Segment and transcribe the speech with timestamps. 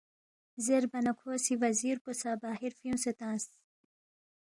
[0.65, 3.45] زیربا نہ کھو سی وزیر پو سہ باہر فیُونگسے تنگس